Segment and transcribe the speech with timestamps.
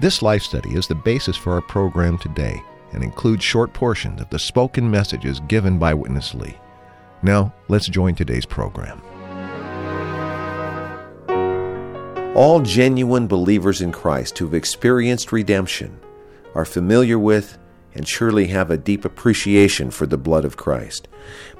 [0.00, 2.62] This life study is the basis for our program today
[2.92, 6.56] and includes short portions of the spoken messages given by Witness Lee.
[7.22, 9.02] Now, let's join today's program.
[12.34, 16.00] All genuine believers in Christ who've experienced redemption
[16.54, 17.58] are familiar with
[17.94, 21.08] and surely have a deep appreciation for the blood of Christ.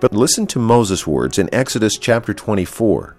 [0.01, 3.17] But listen to Moses' words in Exodus chapter 24.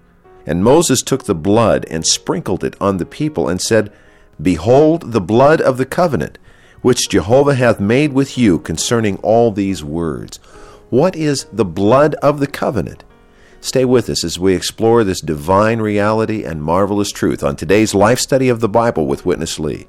[0.48, 3.94] And Moses took the blood and sprinkled it on the people and said,
[4.42, 6.38] Behold the blood of the covenant,
[6.82, 10.38] which Jehovah hath made with you concerning all these words.
[10.90, 13.04] What is the blood of the covenant?
[13.60, 18.20] Stay with us as we explore this divine reality and marvelous truth on today's Life
[18.20, 19.88] Study of the Bible with Witness Lee,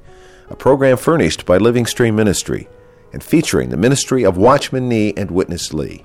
[0.50, 2.68] a program furnished by Living Stream Ministry
[3.14, 6.04] and featuring the ministry of Watchman Nee and Witness Lee.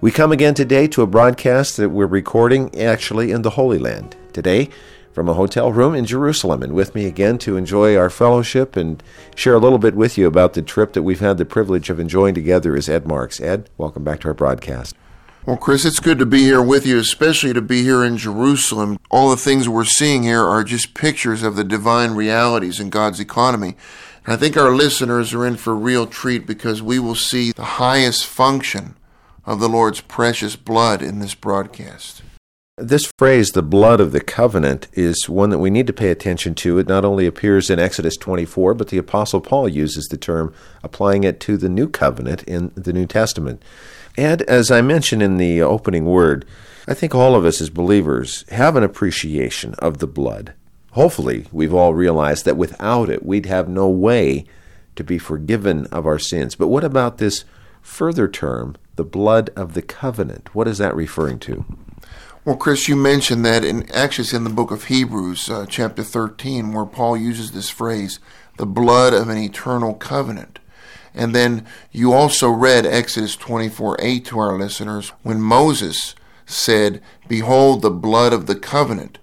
[0.00, 4.16] We come again today to a broadcast that we're recording actually in the Holy Land.
[4.32, 4.70] Today,
[5.16, 9.02] from a hotel room in Jerusalem, and with me again to enjoy our fellowship and
[9.34, 11.98] share a little bit with you about the trip that we've had the privilege of
[11.98, 13.40] enjoying together is Ed Marks.
[13.40, 14.94] Ed, welcome back to our broadcast.
[15.46, 18.98] Well, Chris, it's good to be here with you, especially to be here in Jerusalem.
[19.10, 23.18] All the things we're seeing here are just pictures of the divine realities in God's
[23.18, 23.74] economy.
[24.26, 27.52] And I think our listeners are in for a real treat because we will see
[27.52, 28.96] the highest function
[29.46, 32.20] of the Lord's precious blood in this broadcast.
[32.78, 36.54] This phrase, the blood of the covenant, is one that we need to pay attention
[36.56, 36.78] to.
[36.78, 41.24] It not only appears in Exodus 24, but the Apostle Paul uses the term, applying
[41.24, 43.62] it to the new covenant in the New Testament.
[44.18, 46.44] And as I mentioned in the opening word,
[46.86, 50.52] I think all of us as believers have an appreciation of the blood.
[50.90, 54.44] Hopefully, we've all realized that without it, we'd have no way
[54.96, 56.54] to be forgiven of our sins.
[56.54, 57.46] But what about this
[57.80, 60.54] further term, the blood of the covenant?
[60.54, 61.64] What is that referring to?
[62.46, 66.04] Well, Chris, you mentioned that, and actually, it's in the book of Hebrews, uh, chapter
[66.04, 68.20] 13, where Paul uses this phrase,
[68.56, 70.60] the blood of an eternal covenant.
[71.12, 76.14] And then you also read Exodus 24 8 to our listeners when Moses
[76.44, 79.18] said, Behold the blood of the covenant.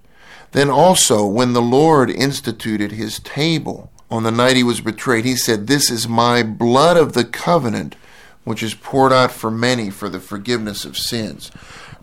[0.52, 5.34] Then also, when the Lord instituted his table on the night he was betrayed, he
[5.34, 7.96] said, This is my blood of the covenant,
[8.44, 11.50] which is poured out for many for the forgiveness of sins.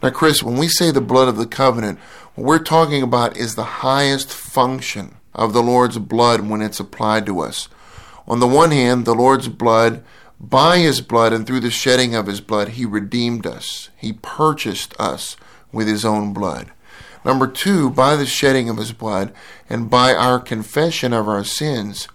[0.01, 1.99] Now, Chris, when we say the blood of the covenant,
[2.33, 7.25] what we're talking about is the highest function of the Lord's blood when it's applied
[7.27, 7.69] to us.
[8.27, 10.03] On the one hand, the Lord's blood,
[10.39, 13.89] by his blood and through the shedding of his blood, he redeemed us.
[13.95, 15.37] He purchased us
[15.71, 16.71] with his own blood.
[17.23, 19.31] Number two, by the shedding of his blood
[19.69, 22.07] and by our confession of our sins,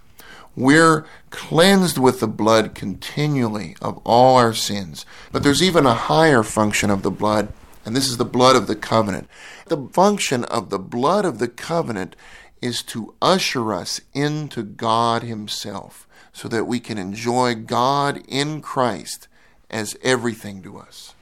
[0.57, 5.05] we're cleansed with the blood continually of all our sins.
[5.31, 7.53] But there's even a higher function of the blood,
[7.87, 9.29] and this is the blood of the covenant.
[9.67, 12.17] The function of the blood of the covenant
[12.61, 19.29] is to usher us into God Himself so that we can enjoy God in Christ
[19.69, 21.15] as everything to us.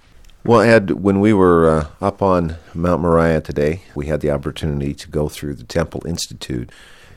[0.43, 4.95] Well, Ed, when we were uh, up on Mount Moriah today, we had the opportunity
[4.95, 6.71] to go through the Temple Institute,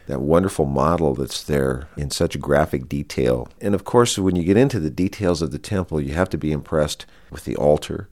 [0.08, 3.48] that wonderful model that's there in such graphic detail.
[3.62, 6.38] And of course, when you get into the details of the temple, you have to
[6.38, 8.08] be impressed with the altar,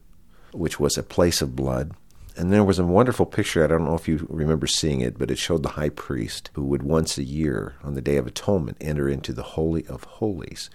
[0.57, 1.91] which was a place of blood.
[2.35, 5.31] And there was a wonderful picture, I don't know if you remember seeing it, but
[5.31, 8.77] it showed the high priest who would once a year, on the Day of Atonement,
[8.79, 10.69] enter into the Holy of Holies.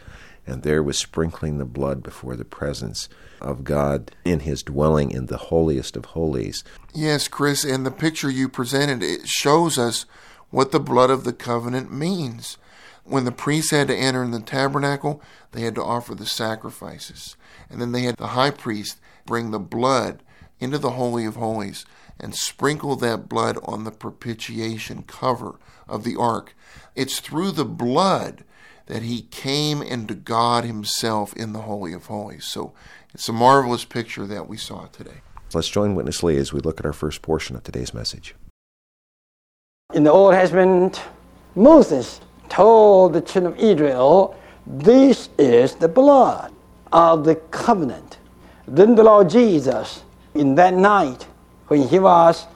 [0.45, 3.09] And there was sprinkling the blood before the presence
[3.41, 6.65] of God in his dwelling in the holiest of holies.
[6.93, 10.05] Yes, Chris, and the picture you presented, it shows us
[10.51, 12.59] what the blood of the covenant means.
[13.05, 15.21] When the priests had to enter in the tabernacle,
[15.51, 17.37] they had to offer the sacrifices.
[17.69, 20.23] And then they had the high priest bring the blood
[20.61, 21.85] into the Holy of Holies
[22.21, 25.57] and sprinkle that blood on the propitiation cover
[25.89, 26.55] of the ark.
[26.95, 28.45] It's through the blood
[28.87, 32.47] that he came into God himself in the Holy of Holies.
[32.47, 32.73] So
[33.13, 35.23] it's a marvelous picture that we saw today.
[35.53, 38.35] Let's join Witness Lee as we look at our first portion of today's message.
[39.93, 41.03] In the Old Testament,
[41.55, 42.21] Moses
[42.53, 46.53] told the children of Israel, This is the blood
[46.93, 48.19] of the covenant.
[48.69, 50.03] Then the Lord Jesus,
[50.35, 51.27] in that night
[51.69, 52.47] when he was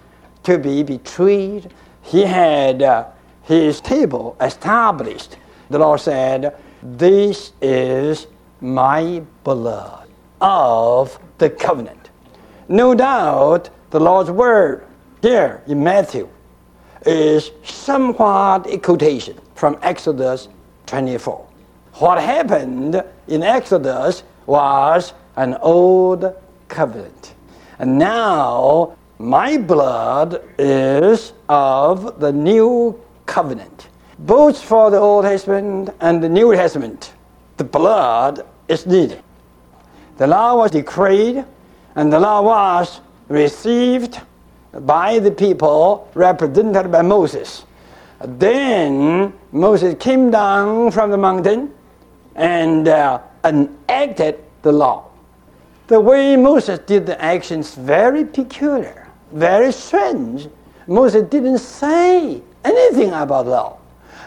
[0.43, 1.73] to be betrayed,
[2.03, 3.07] he had uh,
[3.45, 5.39] his table established,
[5.71, 8.27] the Lord said, This is
[8.61, 10.09] my blood
[10.43, 12.11] of the covenant.
[12.69, 14.87] No doubt the Lord's word
[15.23, 16.29] here in Matthew
[17.07, 20.49] is somewhat a quotation from Exodus
[20.87, 21.47] 24.
[21.95, 26.35] What happened in Exodus was an old
[26.69, 27.35] covenant.
[27.79, 33.89] And now my blood is of the new covenant.
[34.19, 37.13] Both for the Old Testament and the New Testament,
[37.57, 39.23] the blood is needed.
[40.17, 41.45] The law was decreed
[41.95, 44.21] and the law was received
[44.81, 47.65] by the people represented by Moses.
[48.21, 51.73] Then Moses came down from the mountain
[52.35, 55.11] and uh, enacted the law.
[55.87, 60.49] The way Moses did the actions very peculiar, very strange.
[60.87, 63.79] Moses didn't say anything about law.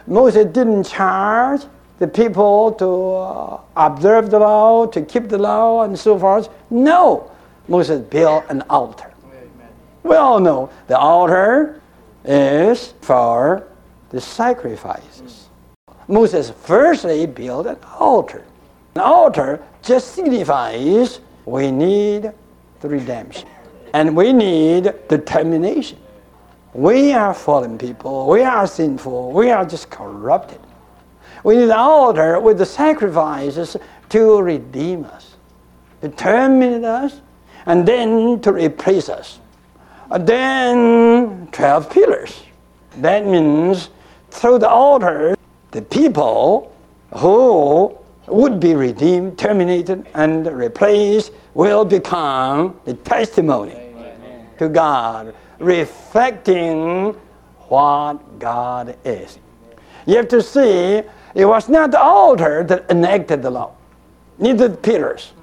[0.08, 1.62] Moses didn't charge
[2.00, 6.50] the people to uh, observe the law, to keep the law, and so forth.
[6.70, 7.30] No,
[7.68, 9.09] Moses built an altar.
[10.04, 11.82] We all know the altar
[12.24, 13.68] is for
[14.10, 15.50] the sacrifices.
[16.08, 18.44] Moses firstly built an altar.
[18.96, 22.32] An altar just signifies we need
[22.82, 23.48] the redemption.
[23.94, 26.00] And we need determination.
[26.74, 28.28] We are fallen people.
[28.28, 29.32] We are sinful.
[29.32, 30.60] We are just corrupted.
[31.44, 33.78] We need an altar with the sacrifices
[34.10, 35.36] to redeem us,
[36.02, 37.22] to terminate us,
[37.66, 39.40] and then to replace us.
[40.18, 42.44] Then 12 pillars.
[42.98, 43.90] That means
[44.32, 45.36] through the altar,
[45.72, 46.76] the people
[47.16, 47.96] who
[48.28, 54.48] would be redeemed, terminated, and replaced will become the testimony Amen.
[54.58, 57.14] to God, reflecting
[57.68, 59.38] what God is.
[60.06, 61.04] You have to see
[61.36, 63.76] it was not the altar that enacted the law,
[64.40, 65.34] neither the pillars,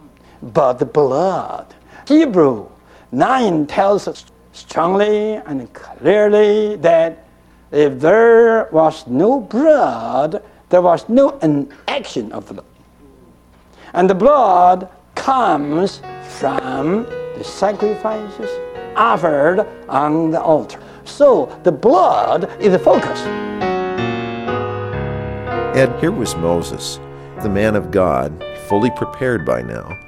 [0.43, 1.73] but the blood.
[2.09, 2.69] Hebrew
[3.13, 4.25] 9 tells us
[4.57, 7.25] strongly and clearly that
[7.71, 11.39] if there was no blood, there was no
[11.87, 12.65] action of the law.
[13.93, 16.01] And the blood comes
[16.39, 17.05] from
[17.37, 18.51] the sacrifices
[18.97, 20.81] offered on the altar.
[21.05, 23.21] So the blood is the focus.
[25.77, 26.99] Ed, here was Moses,
[27.43, 29.99] the man of God, fully prepared by now,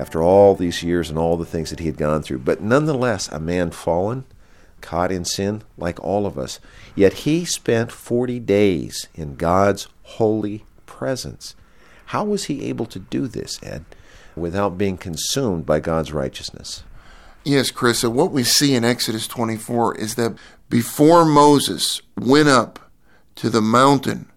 [0.00, 3.28] after all these years and all the things that he had gone through, but nonetheless
[3.28, 4.24] a man fallen,
[4.80, 6.58] caught in sin, like all of us.
[6.94, 11.54] Yet he spent 40 days in God's holy presence.
[12.06, 13.84] How was he able to do this, Ed,
[14.34, 16.82] without being consumed by God's righteousness?
[17.44, 17.98] Yes, Chris.
[17.98, 20.34] So what we see in Exodus 24 is that
[20.70, 22.90] before Moses went up
[23.36, 24.30] to the mountain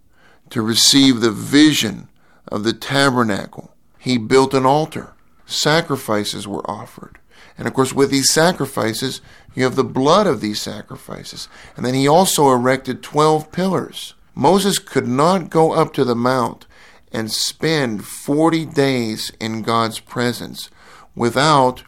[0.49, 2.09] to receive the vision
[2.49, 5.13] of the tabernacle, he built an altar.
[5.53, 7.19] Sacrifices were offered.
[7.57, 9.21] And of course, with these sacrifices,
[9.53, 11.47] you have the blood of these sacrifices.
[11.75, 14.15] And then he also erected 12 pillars.
[14.33, 16.65] Moses could not go up to the mount
[17.11, 20.71] and spend 40 days in God's presence
[21.15, 21.83] without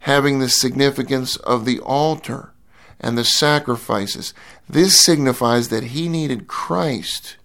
[0.00, 2.52] having the significance of the altar
[2.98, 4.34] and the sacrifices.
[4.68, 7.36] This signifies that he needed Christ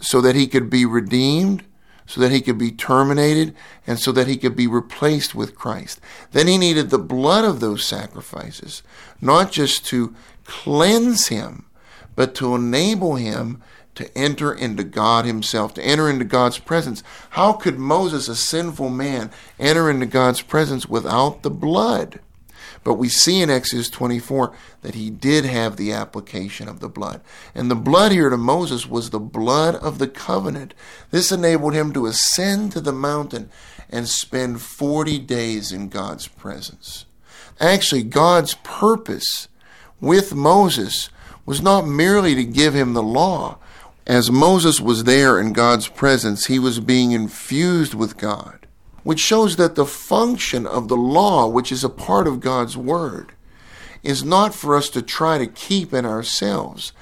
[0.00, 1.64] so that he could be redeemed
[2.08, 3.54] so that he could be terminated
[3.86, 6.00] and so that he could be replaced with Christ.
[6.32, 8.82] Then he needed the blood of those sacrifices,
[9.20, 11.66] not just to cleanse him,
[12.16, 13.62] but to enable him
[13.94, 17.02] to enter into God himself, to enter into God's presence.
[17.30, 22.20] How could Moses, a sinful man, enter into God's presence without the blood?
[22.88, 27.20] But we see in Exodus 24 that he did have the application of the blood.
[27.54, 30.72] And the blood here to Moses was the blood of the covenant.
[31.10, 33.50] This enabled him to ascend to the mountain
[33.90, 37.04] and spend 40 days in God's presence.
[37.60, 39.48] Actually, God's purpose
[40.00, 41.10] with Moses
[41.44, 43.58] was not merely to give him the law.
[44.06, 48.58] As Moses was there in God's presence, he was being infused with God
[49.08, 53.32] which shows that the function of the law, which is a part of God's Word,
[54.02, 56.92] is not for us to try to keep in ourselves.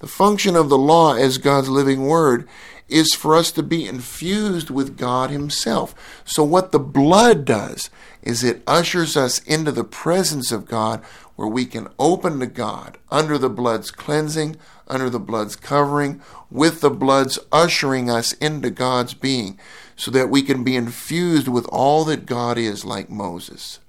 [0.00, 2.48] The function of the law as God's living Word
[2.88, 5.94] is for us to be infused with God Himself.
[6.24, 7.90] So, what the blood does
[8.22, 11.00] is it ushers us into the presence of God
[11.36, 14.56] where we can open to God under the blood's cleansing,
[14.92, 16.20] under the blood's covering,
[16.50, 19.58] with the blood's ushering us into God's being
[19.96, 23.80] so that we can be infused with all that God is like Moses.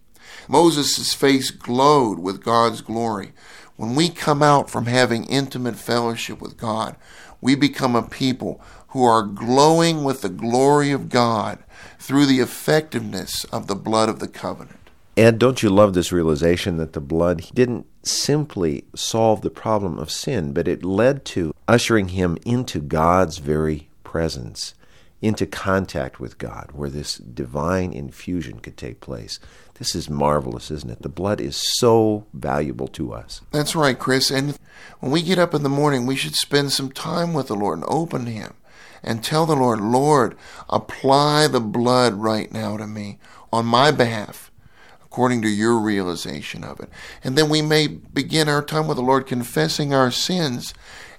[0.48, 3.33] Moses' face glowed with God's glory
[3.75, 6.95] when we come out from having intimate fellowship with God,
[7.41, 11.60] we become a people who are glowing with the glory of God
[11.98, 14.82] through the effectiveness of the blood of the covenant.
[15.15, 20.10] And don't you love this realization that the blood didn't simply solve the problem of
[20.12, 24.74] sin, but it led to ushering him into God's very presence,
[25.22, 29.39] into contact with God, where this divine infusion could take place.
[29.75, 31.01] This is marvelous, isn't it?
[31.03, 33.41] The blood is so valuable to us.
[33.51, 34.32] That's right, Chris.
[34.32, 34.58] And
[35.00, 37.77] when we get up in the morning, we should spend some time with the Lord
[37.77, 38.55] and open Him
[39.03, 40.36] and tell the Lord, Lord,
[40.70, 43.20] apply the blood right now to me
[43.51, 44.50] on my behalf
[45.13, 46.89] according to your realization of it.
[47.24, 50.74] And then we may begin our time with the Lord confessing our sins,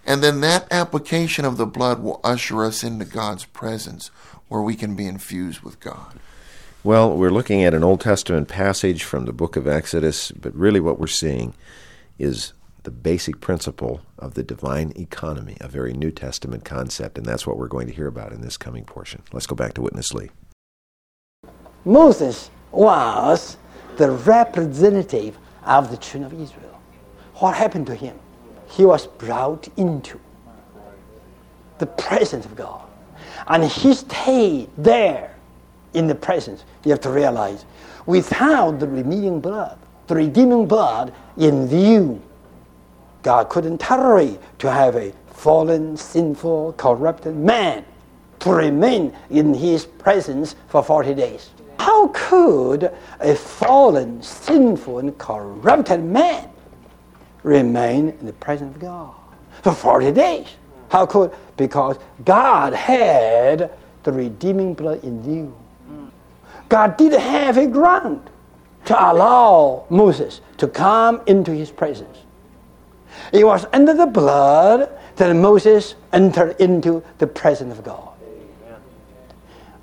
[0.05, 4.09] and then that application of the blood will usher us into God's presence
[4.49, 6.19] where we can be infused with God.
[6.83, 10.81] Well, we're looking at an Old Testament passage from the book of Exodus, but really
[10.81, 11.55] what we're seeing
[12.19, 17.47] is the basic principle of the divine economy, a very New Testament concept, and that's
[17.47, 19.23] what we're going to hear about in this coming portion.
[19.33, 20.31] Let's go back to Witness Lee.
[21.85, 23.57] Moses was
[23.97, 26.81] the representative of the children of Israel.
[27.37, 28.19] What happened to him?
[28.69, 30.21] He was brought into
[31.79, 32.83] the presence of God.
[33.47, 35.35] And he stayed there
[35.93, 36.65] in the presence.
[36.85, 37.65] You have to realize,
[38.07, 42.21] without the redeeming blood, the redeeming blood in view,
[43.23, 47.85] God couldn't tolerate to have a fallen, sinful, corrupted man
[48.41, 51.51] to remain in his presence for 40 days.
[51.79, 56.49] How could a fallen, sinful, and corrupted man
[57.43, 59.15] remain in the presence of God
[59.63, 60.49] for 40 days?
[60.89, 61.33] How could?
[61.57, 63.71] Because God had
[64.03, 65.55] the redeeming blood in you.
[66.69, 68.31] God did have a ground
[68.87, 72.19] to allow Moses to come into his presence.
[73.33, 78.14] It was under the blood that Moses entered into the presence of God.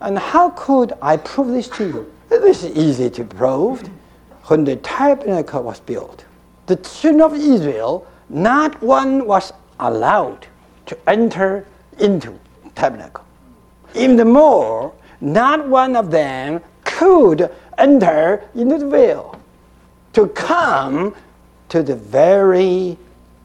[0.01, 2.13] And how could I prove this to you?
[2.29, 3.87] This is easy to prove.
[4.45, 6.25] When the tabernacle was built,
[6.65, 10.47] the children of Israel, not one was allowed
[10.87, 11.67] to enter
[11.99, 12.37] into
[12.73, 13.23] tabernacle.
[13.93, 19.39] Even more, not one of them could enter into the veil
[20.13, 21.15] to come
[21.69, 22.97] to the very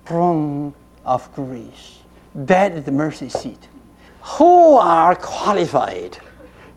[0.06, 0.72] throne
[1.04, 1.98] of grace.
[2.34, 3.68] That is the mercy seat.
[4.22, 6.18] Who are qualified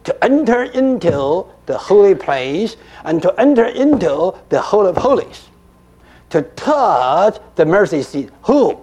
[0.10, 5.50] to enter into the holy place and to enter into the Holy of Holies,
[6.32, 8.32] to touch the mercy seat.
[8.42, 8.80] Who?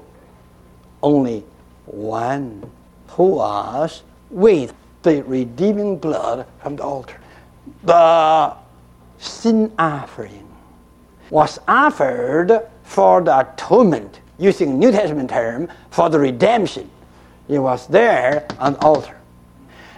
[1.02, 1.42] Only
[1.86, 2.70] one
[3.08, 7.18] who was with the redeeming blood from the altar.
[7.82, 8.54] The
[9.18, 10.48] sin offering
[11.30, 16.88] was offered for the atonement, using New Testament term, for the redemption.
[17.48, 19.16] It was there on the altar.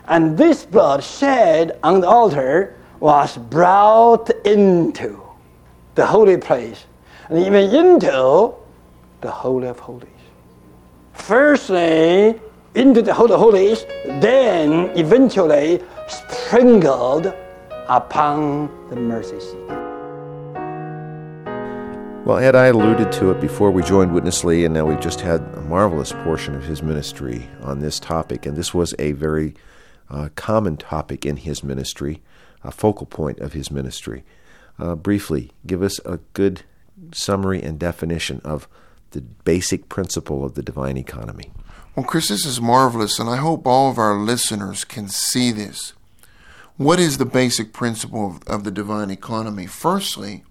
[0.09, 5.21] And this blood shed on the altar was brought into
[5.97, 6.87] the holy place
[7.29, 8.55] and even into
[9.21, 10.09] the Holy of Holies.
[11.13, 12.41] Firstly,
[12.75, 13.85] into the Holy of Holies,
[14.21, 17.35] then eventually sprinkled
[17.89, 19.69] upon the mercy seat.
[22.25, 25.21] Well, Ed, I alluded to it before we joined Witness Lee, and now we've just
[25.21, 29.55] had a marvelous portion of his ministry on this topic, and this was a very
[30.11, 32.23] uh, common topic in his ministry,
[32.65, 34.25] a focal point of his ministry.
[34.79, 36.63] Uh, briefly, give us a good
[37.13, 38.69] summary and definition of
[39.11, 41.51] the basic principle of the divine economy.
[41.97, 45.95] Well, Chris, this is marvelous, and I hope all of our listeners can see this.
[46.77, 49.67] What is the basic principle of, of the divine economy?
[49.67, 50.45] Firstly,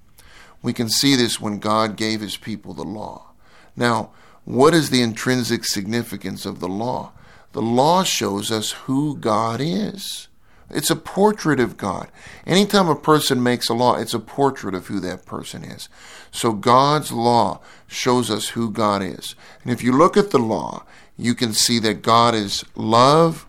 [0.61, 3.31] we can see this when God gave his people the law.
[3.75, 4.11] Now,
[4.43, 7.13] what is the intrinsic significance of the law?
[7.53, 10.27] The law shows us who God is.
[10.69, 12.09] It's a portrait of God.
[12.45, 15.87] Anytime a person makes a law, it's a portrait of who that person is.
[16.31, 19.35] So God's law shows us who God is.
[19.63, 20.83] And if you look at the law,
[21.17, 23.47] you can see that God is love,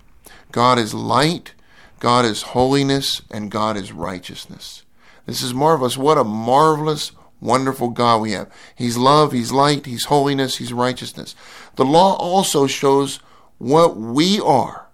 [0.52, 1.55] God is light,
[1.99, 4.85] God is holiness, and God is righteousness.
[5.26, 5.99] This is marvelous.
[5.99, 8.50] What a marvelous, wonderful God we have.
[8.76, 11.35] He's love, He's light, He's holiness, He's righteousness.
[11.75, 13.19] The law also shows
[13.59, 14.88] what we are.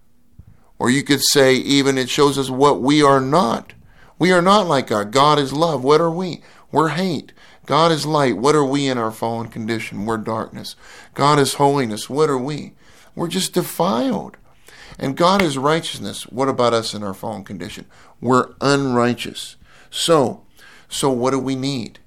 [0.78, 3.72] Or you could say, even it shows us what we are not.
[4.18, 5.12] We are not like God.
[5.12, 5.84] God is love.
[5.84, 6.42] What are we?
[6.72, 7.32] We're hate.
[7.66, 8.36] God is light.
[8.36, 10.04] What are we in our fallen condition?
[10.04, 10.76] We're darkness.
[11.14, 12.10] God is holiness.
[12.10, 12.72] What are we?
[13.14, 14.36] We're just defiled.
[14.98, 16.24] And God is righteousness.
[16.24, 17.86] What about us in our fallen condition?
[18.20, 19.56] We're unrighteous.
[19.90, 20.42] So,
[20.88, 22.00] so what do we need?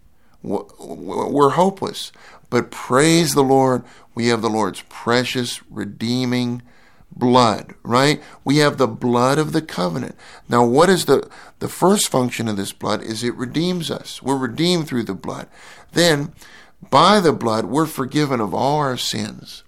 [0.44, 2.12] We're hopeless.
[2.50, 3.84] But praise the Lord,
[4.16, 6.62] we have the Lord's precious, redeeming
[7.12, 8.22] blood, right?
[8.44, 10.16] We have the blood of the covenant.
[10.48, 14.22] Now, what is the, the first function of this blood is it redeems us.
[14.22, 15.48] We're redeemed through the blood.
[15.94, 16.34] Then,
[16.90, 19.64] by the blood, we're forgiven of all our sins.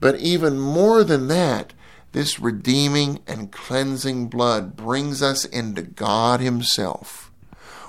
[0.00, 1.72] But even more than that,
[2.12, 7.30] this redeeming and cleansing blood brings us into God Himself,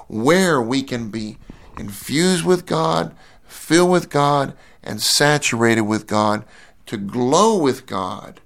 [0.07, 1.37] where we can be
[1.77, 3.15] infused with God,
[3.69, 6.43] filled with God, and saturated with God
[6.87, 8.41] to glow with God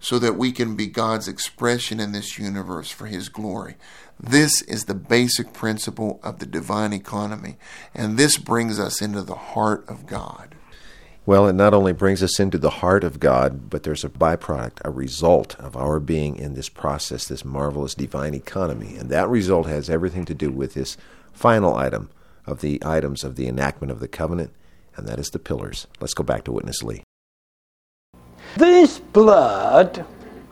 [0.00, 3.76] so that we can be God's expression in this universe for His glory.
[4.18, 7.56] This is the basic principle of the divine economy,
[7.94, 10.56] and this brings us into the heart of God.
[11.24, 14.78] Well, it not only brings us into the heart of God, but there's a byproduct,
[14.84, 18.96] a result of our being in this process, this marvelous divine economy.
[18.96, 20.96] And that result has everything to do with this
[21.32, 22.10] final item
[22.44, 24.50] of the items of the enactment of the covenant,
[24.96, 25.86] and that is the pillars.
[26.00, 27.02] Let's go back to Witness Lee.
[28.56, 30.04] This blood,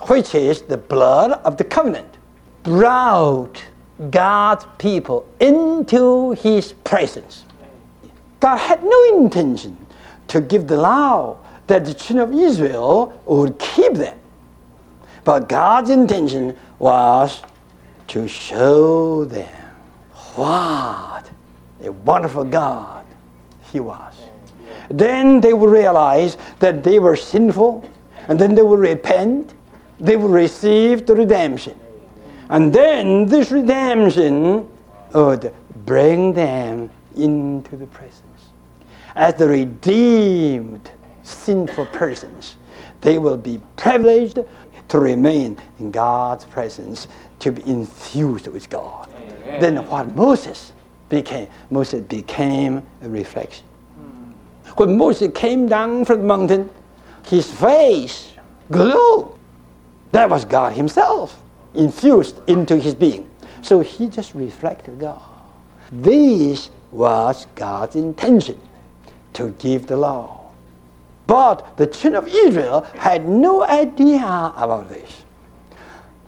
[0.08, 2.18] which is the blood of the covenant,
[2.62, 3.62] brought
[4.10, 7.44] God's people into his presence.
[8.40, 9.76] God had no intention
[10.28, 14.18] to give the law that the children of Israel would keep them.
[15.24, 17.42] But God's intention was
[18.08, 19.48] to show them
[20.34, 21.30] what
[21.82, 23.04] a wonderful God
[23.70, 24.11] He was.
[24.90, 27.88] Then they will realize that they were sinful,
[28.28, 29.54] and then they will repent,
[29.98, 31.78] they will receive the redemption.
[32.48, 34.68] And then this redemption
[35.14, 35.54] oh, would
[35.86, 38.22] bring them into the presence
[39.14, 40.90] as the redeemed
[41.22, 42.56] sinful persons,
[43.00, 44.38] they will be privileged
[44.88, 47.08] to remain in God's presence,
[47.40, 49.08] to be infused with God.
[49.14, 49.60] Amen.
[49.60, 50.72] Then what Moses
[51.08, 53.64] became, Moses became a reflection.
[54.76, 56.70] When Moses came down from the mountain,
[57.26, 58.32] his face
[58.70, 59.38] glowed.
[60.12, 61.42] That was God Himself
[61.74, 63.28] infused into his being.
[63.62, 65.22] So he just reflected God.
[65.90, 68.60] This was God's intention
[69.34, 70.50] to give the law.
[71.26, 75.22] But the children of Israel had no idea about this.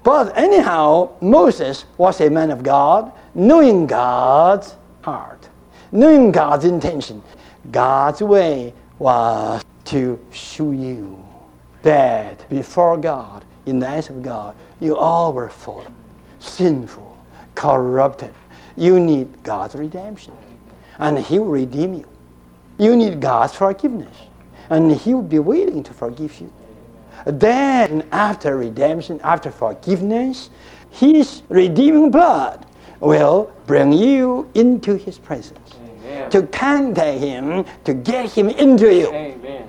[0.03, 5.49] But anyhow, Moses was a man of God, knowing God's heart,
[5.93, 7.23] knowing God's intention.
[7.71, 11.25] God's way was to show you
[11.83, 15.95] that before God, in the eyes of God, you all were fallen,
[16.39, 17.19] sinful,
[17.55, 18.33] corrupted.
[18.77, 20.35] You need God's redemption.
[20.99, 22.07] And He will redeem you.
[22.79, 24.17] You need God's forgiveness,
[24.71, 26.53] and He will be willing to forgive you.
[27.25, 30.51] Then, after redemption, after forgiveness,
[30.91, 32.67] His redeeming blood
[33.01, 35.59] will bring you into His presence.
[36.35, 39.69] To contact Him, to get Him into you, Amen.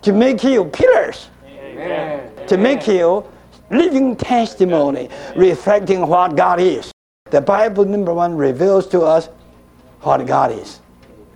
[0.00, 2.46] to make you pillars, Amen.
[2.46, 3.22] to make you
[3.70, 6.90] living testimony reflecting what God is.
[7.30, 9.28] The Bible, number one, reveals to us
[10.00, 10.80] what God is.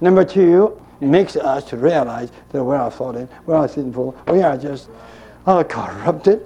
[0.01, 4.57] Number two, makes us to realize that we are fallen, we are sinful, we are
[4.57, 4.88] just
[5.45, 6.40] uh, corrupted,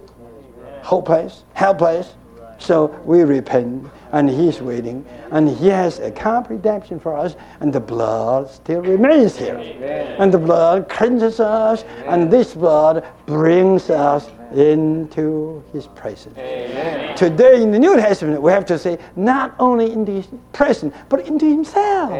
[0.82, 2.14] hopeless, helpless.
[2.58, 7.72] So we repent, and He's waiting, and He has a complete redemption for us, and
[7.72, 9.56] the blood still remains here.
[9.56, 10.16] Amen.
[10.18, 12.04] And the blood cleanses us, Amen.
[12.08, 16.36] and this blood brings us into his presence.
[16.36, 17.16] Amen.
[17.16, 21.26] Today in the New Testament, we have to say not only into his presence, but
[21.26, 22.10] into himself.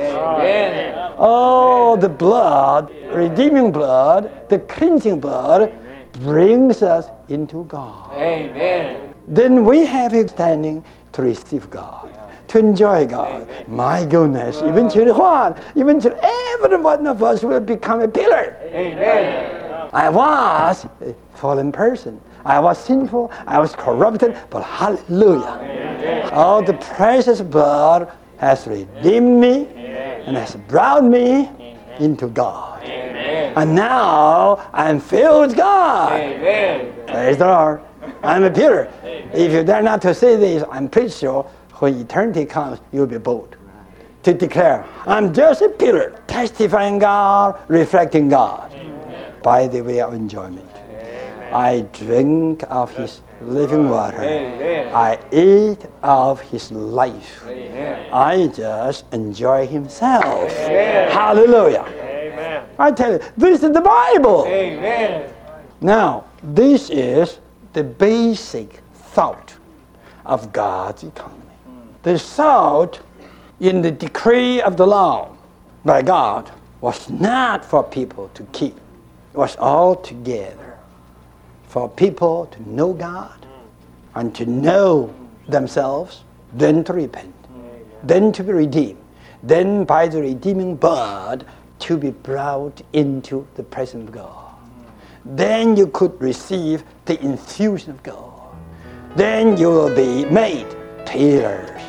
[1.18, 5.72] Oh, the blood, redeeming blood, the cleansing blood
[6.12, 8.12] brings us into God.
[8.14, 9.14] Amen.
[9.26, 12.08] Then we have a standing to receive God.
[12.48, 13.42] To enjoy God.
[13.42, 13.64] Amen.
[13.68, 15.62] My goodness, eventually what?
[15.76, 18.56] Eventually every one of us will become a pillar.
[18.62, 19.88] Amen.
[19.92, 22.20] I was a fallen person.
[22.44, 23.30] I was sinful.
[23.46, 24.36] I was corrupted.
[24.50, 25.58] But hallelujah.
[25.60, 26.30] Amen.
[26.32, 29.66] Oh, the precious blood has redeemed me
[30.26, 31.50] and has brought me
[31.98, 32.82] into God.
[32.82, 36.12] And now I'm filled with God.
[36.12, 36.94] Amen.
[37.06, 37.82] Praise the Lord.
[38.22, 38.90] I'm a pillar.
[39.32, 41.44] If you dare not to say this, I'm pretty sure
[41.78, 43.56] when eternity comes, you'll be bold
[44.22, 48.72] to declare, I'm just a pillar, testifying God, reflecting God
[49.42, 50.68] by the way of enjoyment.
[50.74, 51.54] Amen.
[51.54, 54.20] I drink of His living water.
[54.20, 54.94] Amen.
[54.94, 57.42] I eat of His life.
[57.46, 58.12] Amen.
[58.12, 60.52] I just enjoy Himself.
[60.52, 61.86] Hallelujah.
[62.78, 64.44] I tell you, this is the Bible.
[65.80, 67.38] Now, this is
[67.72, 69.56] the basic thought
[70.24, 71.40] of God's economy.
[72.02, 73.00] The thought
[73.61, 75.37] in the decree of the law
[75.85, 80.78] by God was not for people to keep, it was all together
[81.68, 83.46] for people to know God
[84.14, 85.14] and to know
[85.48, 87.35] themselves, then to repent,
[88.02, 88.98] then to be redeemed,
[89.42, 91.46] then by the redeeming blood
[91.80, 94.49] to be brought into the presence of God.
[95.24, 98.56] Then you could receive the infusion of God.
[99.16, 100.66] Then you will be made
[101.06, 101.83] pillars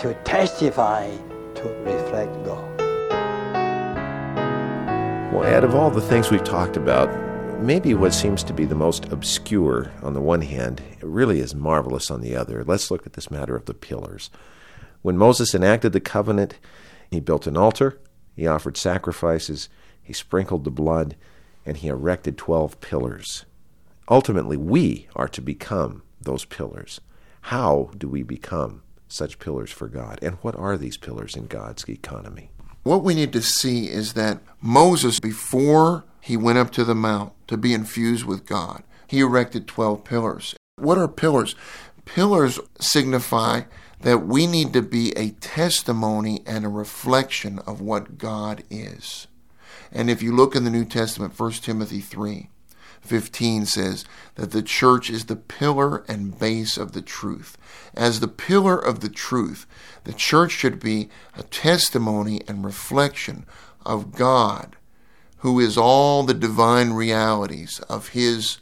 [0.00, 1.10] to testify,
[1.54, 2.70] to reflect God.
[5.32, 7.08] Well, out of all the things we've talked about,
[7.60, 11.54] maybe what seems to be the most obscure on the one hand it really is
[11.54, 12.62] marvelous on the other.
[12.62, 14.30] Let's look at this matter of the pillars.
[15.02, 16.58] When Moses enacted the covenant,
[17.10, 17.98] he built an altar,
[18.36, 19.68] he offered sacrifices,
[20.02, 21.16] he sprinkled the blood,
[21.66, 23.44] and he erected 12 pillars.
[24.08, 27.00] Ultimately, we are to become those pillars.
[27.42, 30.18] How do we become such pillars for God?
[30.22, 32.50] And what are these pillars in God's economy?
[32.82, 37.32] What we need to see is that Moses, before he went up to the mount
[37.48, 40.54] to be infused with God, he erected 12 pillars.
[40.76, 41.54] What are pillars?
[42.04, 43.62] Pillars signify
[44.00, 49.28] that we need to be a testimony and a reflection of what God is.
[49.92, 52.48] And if you look in the New Testament, 1 Timothy 3
[53.04, 54.04] 15 says
[54.36, 57.58] that the church is the pillar and base of the truth.
[57.94, 59.66] As the pillar of the truth,
[60.04, 63.44] the church should be a testimony and reflection
[63.84, 64.76] of God,
[65.38, 68.58] who is all the divine realities of His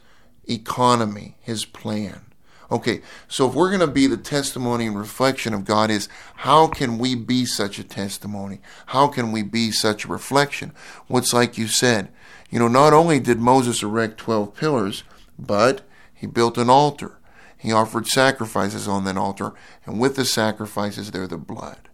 [0.49, 2.32] economy, His plan.
[2.73, 6.69] Okay, so if we're going to be the testimony and reflection of God, is how
[6.69, 8.61] can we be such a testimony?
[8.87, 10.73] How can we be such a reflection?
[11.07, 12.09] What's like you said,
[12.49, 15.05] you know, not only did Moses erect 12 pillars,
[15.39, 15.83] but
[16.15, 17.19] he built an altar.
[17.59, 19.53] He offered sacrifices on that altar,
[19.85, 21.91] and with the sacrifices, there the blood.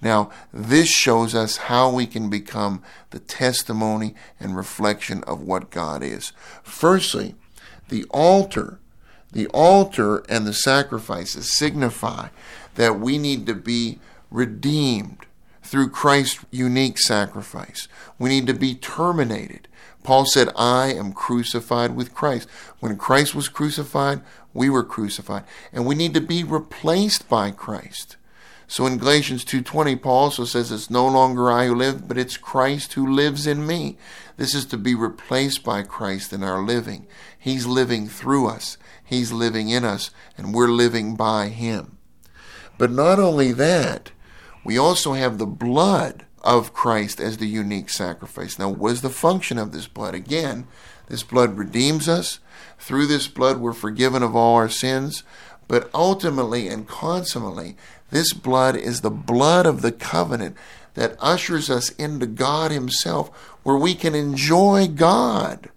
[0.00, 6.02] Now, this shows us how we can become the testimony and reflection of what God
[6.02, 6.32] is.
[6.62, 7.34] Firstly,
[7.90, 8.80] the altar
[9.36, 12.28] the altar and the sacrifices signify
[12.76, 13.98] that we need to be
[14.30, 15.26] redeemed
[15.62, 17.86] through Christ's unique sacrifice.
[18.18, 19.68] We need to be terminated.
[20.02, 22.48] Paul said, I am crucified with Christ.
[22.80, 24.22] When Christ was crucified,
[24.54, 25.44] we were crucified.
[25.70, 28.16] And we need to be replaced by Christ.
[28.68, 32.36] So in Galatians 2:20 Paul also says it's no longer I who live but it's
[32.36, 33.96] Christ who lives in me.
[34.38, 37.06] This is to be replaced by Christ in our living.
[37.38, 38.76] He's living through us.
[39.06, 41.96] He's living in us, and we're living by Him.
[42.76, 44.10] But not only that,
[44.64, 48.58] we also have the blood of Christ as the unique sacrifice.
[48.58, 50.14] Now, what is the function of this blood?
[50.14, 50.66] Again,
[51.08, 52.40] this blood redeems us.
[52.78, 55.22] Through this blood, we're forgiven of all our sins.
[55.68, 57.76] But ultimately and consummately,
[58.10, 60.56] this blood is the blood of the covenant
[60.94, 63.28] that ushers us into God Himself,
[63.62, 65.70] where we can enjoy God.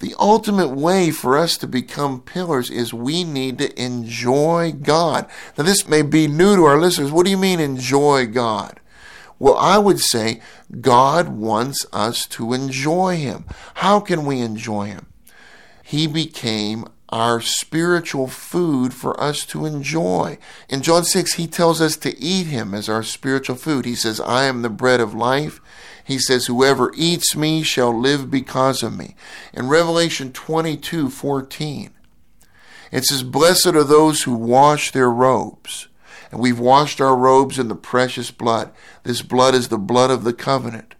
[0.00, 5.28] The ultimate way for us to become pillars is we need to enjoy God.
[5.56, 7.10] Now, this may be new to our listeners.
[7.10, 8.80] What do you mean, enjoy God?
[9.40, 10.40] Well, I would say
[10.80, 13.44] God wants us to enjoy Him.
[13.74, 15.06] How can we enjoy Him?
[15.82, 20.38] He became our spiritual food for us to enjoy.
[20.68, 23.86] In John 6, he tells us to eat him as our spiritual food.
[23.86, 25.60] He says, I am the bread of life.
[26.08, 29.14] He says, Whoever eats me shall live because of me.
[29.52, 31.90] In Revelation 22 14,
[32.90, 35.88] it says, Blessed are those who wash their robes.
[36.30, 38.72] And we've washed our robes in the precious blood.
[39.02, 40.94] This blood is the blood of the covenant.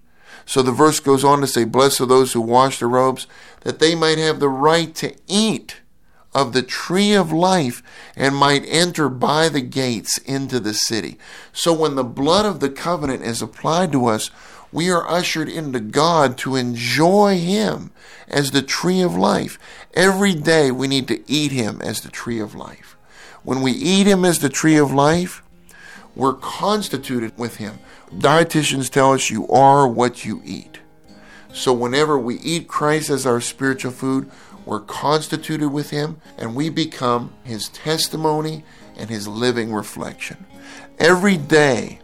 [0.45, 3.27] So the verse goes on to say, Blessed are those who wash their robes,
[3.63, 5.81] that they might have the right to eat
[6.35, 7.83] of the tree of life
[8.15, 11.17] and might enter by the gates into the city.
[11.55, 14.31] So when the blood of the covenant is applied to us,
[14.73, 17.91] we are ushered into God to enjoy Him
[18.27, 19.59] as the tree of life.
[19.95, 22.97] Every day we need to eat Him as the tree of life.
[23.43, 25.43] When we eat Him as the tree of life,
[26.15, 27.79] we're constituted with Him.
[28.11, 30.81] Dietitians tell us you are what you eat.
[31.53, 34.31] So whenever we eat Christ as our spiritual food,
[34.67, 38.65] we're constituted with Him and we become His testimony
[38.97, 40.45] and His living reflection.
[40.99, 42.01] Every day,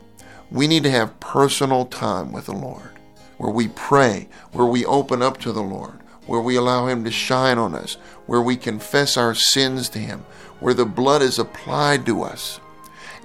[0.54, 2.94] we need to have personal time with the Lord
[3.38, 7.10] where we pray, where we open up to the Lord, where we allow Him to
[7.10, 7.94] shine on us,
[8.26, 10.24] where we confess our sins to Him,
[10.60, 12.60] where the blood is applied to us.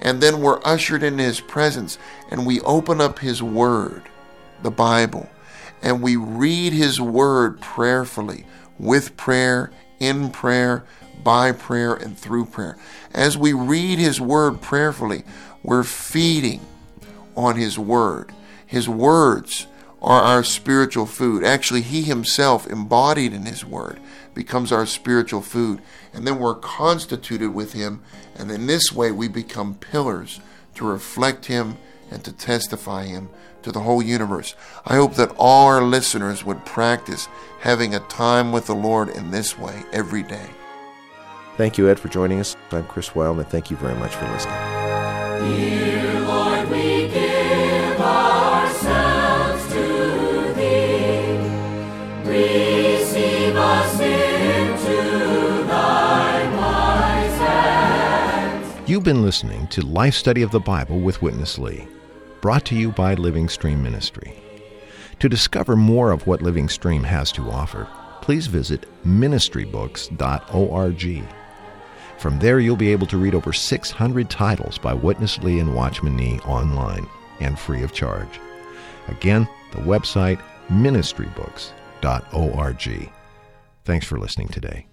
[0.02, 1.98] And then we're ushered into His presence
[2.30, 4.02] and we open up His Word,
[4.62, 5.30] the Bible,
[5.82, 8.44] and we read His Word prayerfully,
[8.78, 10.84] with prayer, in prayer,
[11.22, 12.76] by prayer, and through prayer.
[13.14, 15.22] As we read His Word prayerfully,
[15.62, 16.60] we're feeding
[17.36, 18.32] on His Word.
[18.66, 19.66] His words
[20.02, 21.44] are our spiritual food.
[21.44, 24.00] Actually, He Himself, embodied in His Word,
[24.34, 25.80] becomes our spiritual food.
[26.12, 28.02] And then we're constituted with Him.
[28.36, 30.40] And in this way, we become pillars
[30.74, 31.76] to reflect Him
[32.10, 33.28] and to testify Him
[33.62, 34.54] to the whole universe.
[34.86, 37.28] I hope that all our listeners would practice
[37.60, 40.46] having a time with the Lord in this way every day.
[41.56, 42.56] Thank you, Ed, for joining us.
[42.70, 43.44] I'm Chris Wildman.
[43.46, 45.99] Thank you very much for listening.
[59.00, 61.88] You've been listening to Life Study of the Bible with Witness Lee,
[62.42, 64.34] brought to you by Living Stream Ministry.
[65.20, 67.88] To discover more of what Living Stream has to offer,
[68.20, 71.24] please visit ministrybooks.org.
[72.18, 76.14] From there, you'll be able to read over 600 titles by Witness Lee and Watchman
[76.14, 77.08] Nee online
[77.40, 78.38] and free of charge.
[79.08, 83.12] Again, the website ministrybooks.org.
[83.86, 84.89] Thanks for listening today.